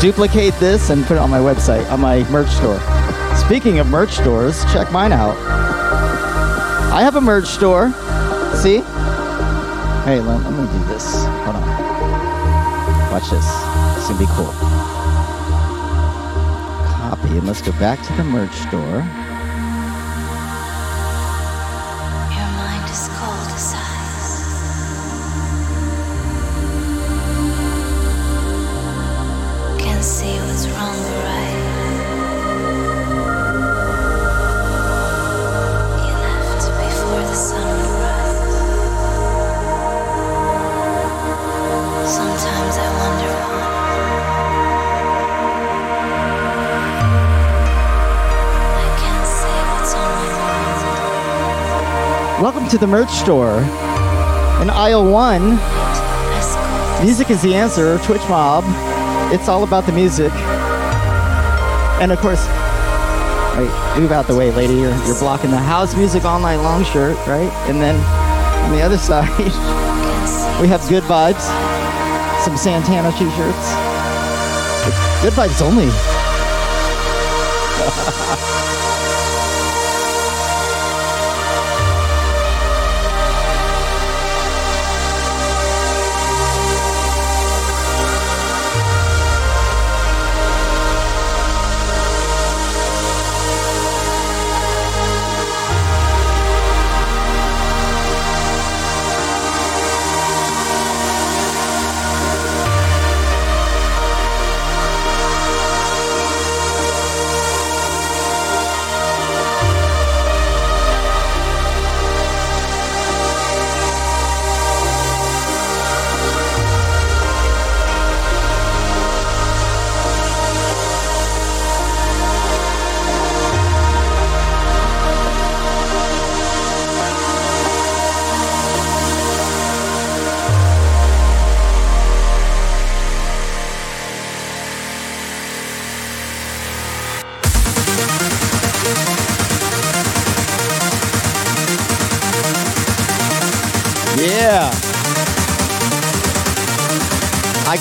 [0.00, 2.78] duplicate this and put it on my website, on my merch store.
[3.34, 5.36] Speaking of merch stores, check mine out.
[6.92, 7.90] I have a merch store.
[8.62, 8.76] See?
[10.06, 11.24] Hey, let, I'm gonna do this.
[11.42, 11.62] Hold on.
[13.10, 13.44] Watch this.
[13.96, 14.52] It's gonna be cool.
[16.94, 19.25] Copy, and let's go back to the merch store.
[52.76, 53.58] To the merch store.
[54.60, 55.56] In aisle one,
[57.02, 57.96] music is the answer.
[58.00, 58.64] Twitch Mob.
[59.32, 60.30] It's all about the music.
[62.02, 62.44] And of course,
[63.56, 64.74] right, move out the way, lady.
[64.74, 67.50] You're, you're blocking the house music all night long shirt, right?
[67.68, 67.96] And then
[68.64, 69.30] on the other side,
[70.60, 71.46] we have good vibes.
[72.44, 73.72] Some Santana t-shirts.
[75.22, 75.88] Good vibes only.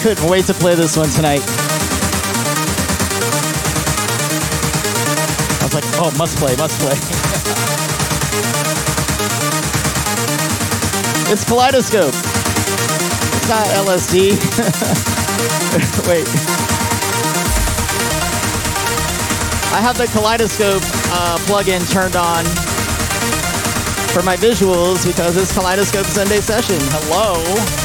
[0.06, 1.42] couldn't wait to play this one tonight.
[5.60, 6.94] I was like, oh, must play, must play.
[11.34, 12.14] it's Kaleidoscope.
[12.14, 14.38] It's not LSD.
[16.08, 16.28] wait.
[19.74, 22.46] I have the Kaleidoscope uh, plugin turned on
[24.14, 26.78] for my visuals because it's Kaleidoscope Sunday session.
[26.80, 27.85] Hello.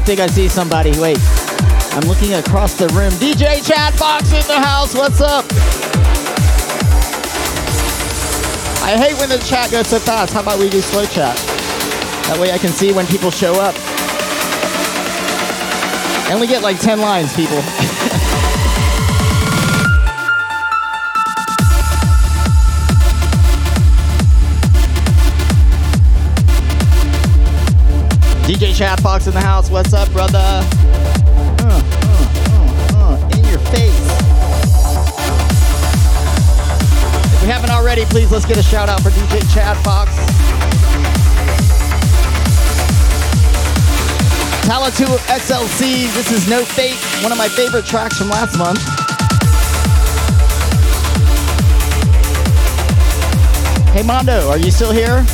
[0.00, 0.98] I think I see somebody.
[0.98, 1.18] Wait.
[1.92, 3.12] I'm looking across the room.
[3.20, 4.94] DJ Chat Fox in the house.
[4.94, 5.44] What's up?
[8.82, 10.32] I hate when the chat goes so fast.
[10.32, 11.36] How about we do slow chat?
[12.28, 13.74] That way I can see when people show up.
[16.26, 17.60] I only get like 10 lines, people.
[28.60, 29.70] DJ Chat Fox in the house.
[29.70, 30.36] What's up, brother?
[30.36, 30.62] Uh,
[31.60, 31.82] uh,
[32.52, 34.04] uh, uh, in your face.
[37.32, 40.10] If we haven't already, please let's get a shout out for DJ Chad Fox.
[44.68, 48.80] Talla 2XLC, this is No Fate, one of my favorite tracks from last month.
[53.94, 55.24] Hey Mondo, are you still here?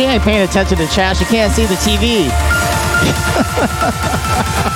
[0.00, 1.18] She ain't paying attention to chat.
[1.18, 2.30] She can't see the TV.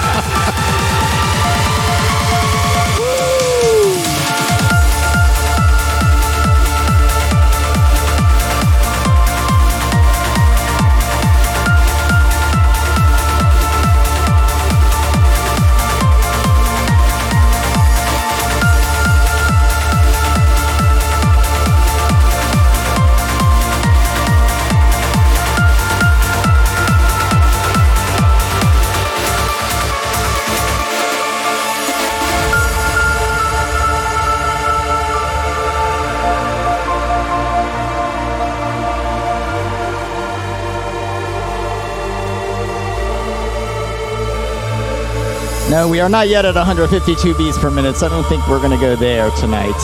[45.74, 48.60] No, we are not yet at 152 beats per minute, so I don't think we're
[48.60, 49.74] going to go there tonight.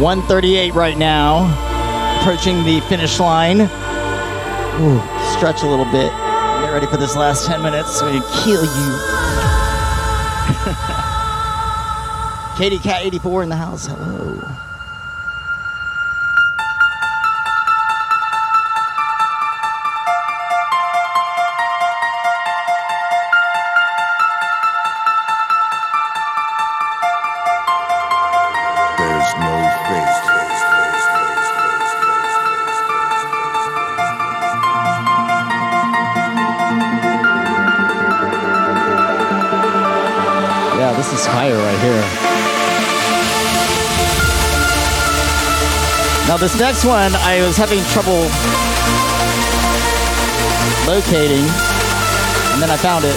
[0.00, 1.44] 138 right now,
[2.18, 3.60] approaching the finish line.
[3.60, 4.98] Ooh,
[5.36, 6.10] stretch a little bit.
[6.10, 8.96] Get ready for this last 10 minutes we kill you.
[12.56, 13.86] Katie Cat 84 in the house.
[13.86, 14.69] Hello.
[46.60, 48.28] Next one, I was having trouble
[50.84, 51.40] locating,
[52.52, 53.16] and then I found it.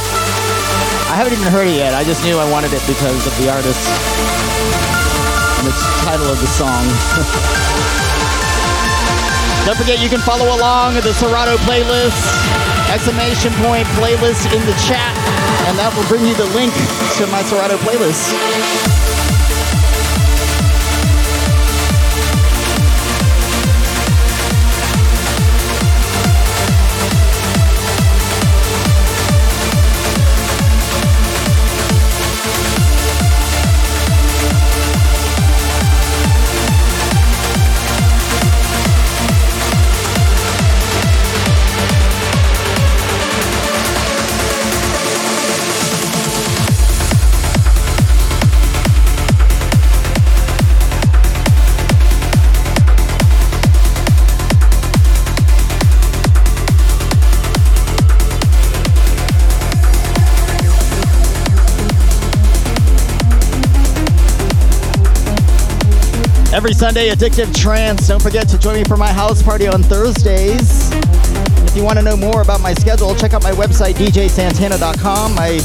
[1.11, 1.91] I haven't even heard it yet.
[1.91, 3.83] I just knew I wanted it because of the artist
[5.59, 5.75] and the
[6.07, 6.87] title of the song.
[9.67, 12.15] Don't forget, you can follow along at the Serato playlist,
[12.87, 15.11] exclamation point playlist in the chat,
[15.67, 16.71] and that will bring you the link
[17.19, 19.12] to my Serato playlist.
[66.53, 68.07] Every Sunday, Addictive Trance.
[68.07, 70.91] Don't forget to join me for my house party on Thursdays.
[70.91, 75.33] If you want to know more about my schedule, check out my website, djsantana.com.
[75.33, 75.57] My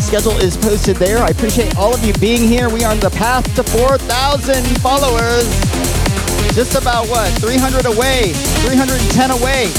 [0.00, 1.18] schedule is posted there.
[1.18, 2.68] I appreciate all of you being here.
[2.68, 5.46] We are on the path to 4,000 followers.
[6.56, 7.30] Just about what?
[7.34, 8.32] 300 away,
[8.66, 9.70] 310 away.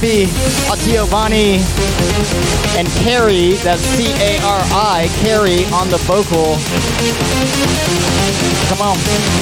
[0.00, 0.24] Giuseppe
[0.70, 1.60] Ottaviani
[2.78, 6.56] and Carrie, that's C A R I, Carrie on the vocal.
[8.68, 9.39] Come on.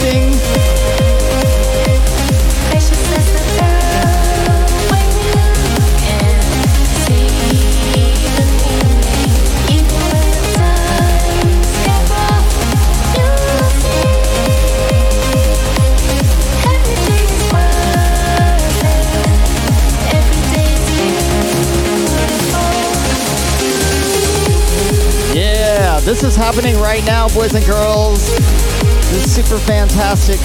[25.35, 28.76] Yeah, this is happening right now, boys and girls.
[29.09, 30.35] This super fantastic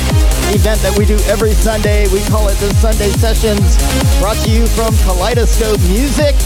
[0.54, 2.06] event that we do every Sunday.
[2.08, 3.76] We call it the Sunday Sessions,
[4.20, 6.36] brought to you from Kaleidoscope Music.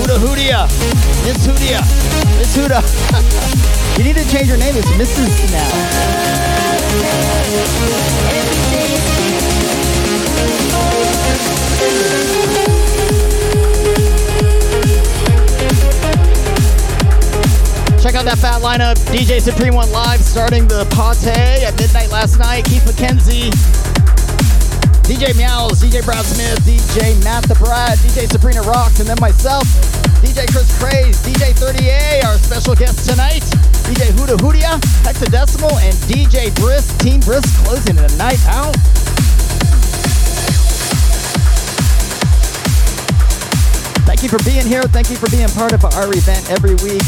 [0.00, 0.66] Huda Hoodia.
[1.28, 1.84] Miss Hoodia.
[2.38, 2.80] Miss Huda.
[3.98, 4.76] you need to change your name.
[4.76, 5.52] It's Mrs.
[5.52, 5.68] now.
[18.04, 19.00] Check out that fat lineup.
[19.08, 22.68] DJ Supreme went live starting the Pate at midnight last night.
[22.68, 23.48] Keith McKenzie,
[25.08, 29.64] DJ Meows, DJ Brad Smith, DJ Matt the Brad, DJ Sabrina Rocks, and then myself,
[30.20, 33.40] DJ Chris Craze, DJ 30A, our special guest tonight,
[33.88, 38.76] DJ Huda Hoodia, Hexadecimal, and DJ Brisk, Team Brisk closing the night out.
[44.04, 44.82] Thank you for being here.
[44.92, 47.00] Thank you for being part of our event every week.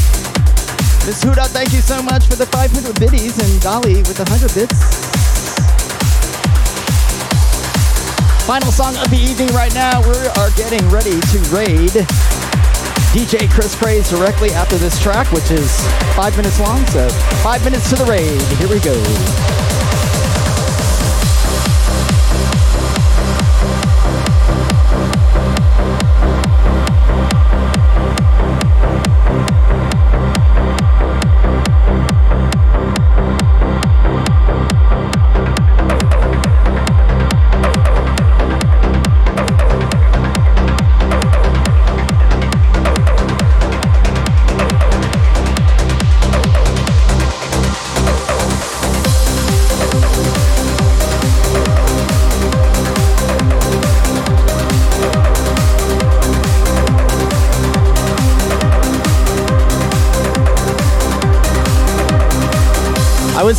[1.06, 4.52] Miss Huda, thank you so much for the 500 biddies and Dolly with the 100
[4.58, 4.74] bits.
[8.44, 10.02] Final song of the evening right now.
[10.02, 11.94] We are getting ready to raid
[13.14, 15.70] DJ Chris Craze directly after this track, which is
[16.16, 16.84] five minutes long.
[16.86, 17.08] So
[17.38, 18.42] five minutes to the raid.
[18.58, 19.55] Here we go.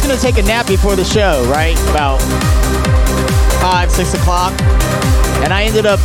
[0.08, 1.76] Gonna take a nap before the show, right?
[1.92, 2.22] About
[3.60, 4.54] five, six o'clock.
[5.44, 6.00] And I ended up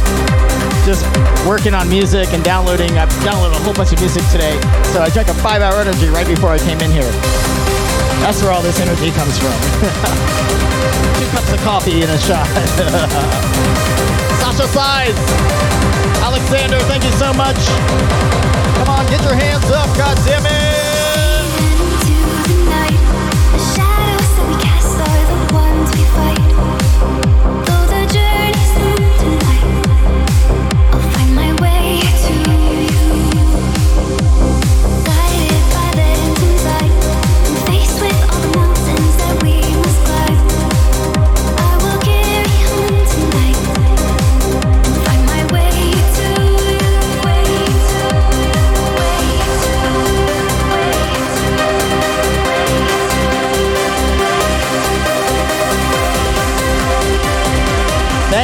[0.83, 1.07] just
[1.47, 2.99] working on music and downloading.
[2.99, 4.59] I've downloaded a whole bunch of music today.
[4.91, 7.07] So I drank a five hour energy right before I came in here.
[8.19, 9.55] That's where all this energy comes from.
[11.23, 12.47] Two cups of coffee and a shot.
[14.43, 15.19] Sasha Size.
[16.27, 17.59] Alexander, thank you so much.
[18.83, 20.19] Come on, get your hands up, God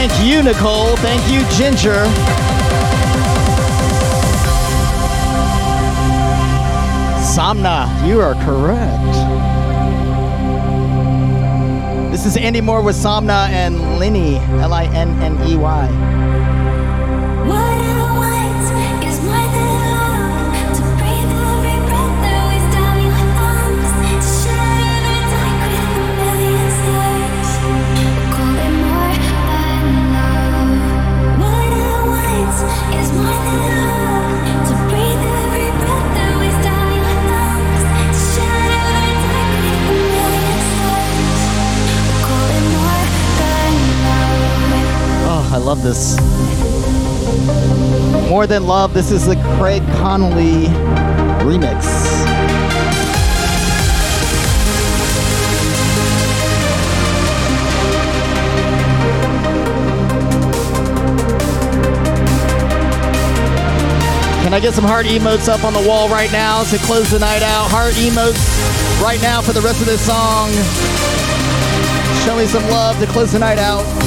[0.08, 0.96] Thank you, Nicole.
[0.96, 2.04] Thank you, Ginger.
[7.22, 9.12] Somna, you are correct.
[12.10, 16.27] This is Andy Moor with Somna and Linny, L I N N E Y.
[45.58, 46.16] I love this.
[48.30, 50.66] More Than Love, this is the Craig Connelly
[51.42, 51.82] remix.
[64.44, 67.18] Can I get some heart emotes up on the wall right now to close the
[67.18, 67.68] night out?
[67.68, 70.50] Heart emotes right now for the rest of this song.
[72.24, 73.97] Show me some love to close the night out.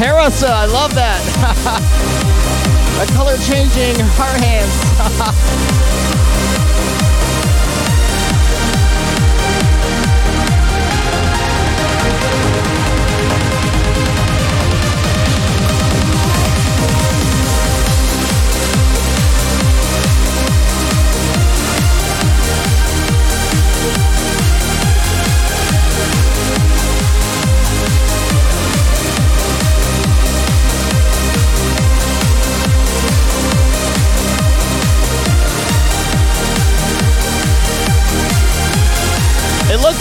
[0.00, 1.20] Teresa, I love that.
[3.02, 6.16] A color changing heart hands.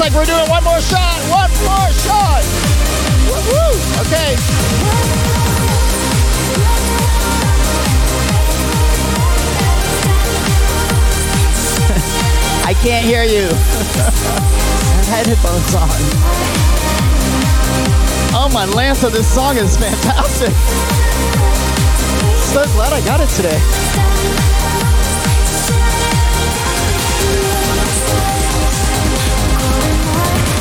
[0.09, 1.21] Like we're doing one more shot.
[1.29, 2.41] One more shot.
[3.29, 3.77] Woo-hoo.
[4.01, 4.33] Okay.
[12.65, 13.49] I can't hear you.
[13.53, 15.89] I had headphones on.
[18.33, 20.55] Oh my Lancer, this song is fantastic.
[22.51, 23.61] So glad I got it today.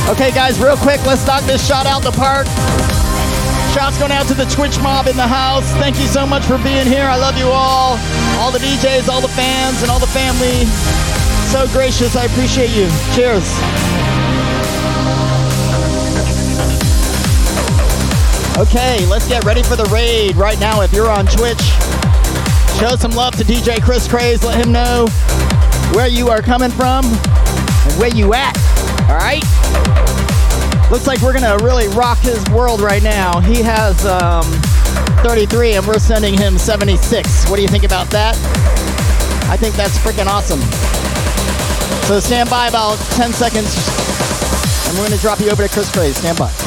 [0.09, 2.47] Okay, guys, real quick, let's knock this shot out the park.
[3.75, 5.71] Shouts going out to the Twitch mob in the house.
[5.73, 7.05] Thank you so much for being here.
[7.05, 7.99] I love you all.
[8.41, 10.65] All the DJs, all the fans, and all the family.
[11.53, 12.17] So gracious.
[12.17, 12.89] I appreciate you.
[13.15, 13.45] Cheers.
[18.57, 20.81] Okay, let's get ready for the raid right now.
[20.81, 21.61] If you're on Twitch,
[22.81, 24.43] show some love to DJ Chris Craze.
[24.43, 25.07] Let him know
[25.93, 28.57] where you are coming from and where you at.
[29.11, 29.58] All right.
[30.91, 33.41] Looks like we're gonna really rock his world right now.
[33.41, 34.45] He has um,
[35.23, 37.51] 33, and we're sending him 76.
[37.51, 38.37] What do you think about that?
[39.51, 40.61] I think that's freaking awesome.
[42.09, 43.77] So stand by about 10 seconds,
[44.89, 46.17] and we're gonna drop you over to Chris Craze.
[46.17, 46.58] Stand by.